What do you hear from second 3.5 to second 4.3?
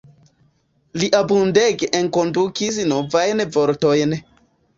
vortojn.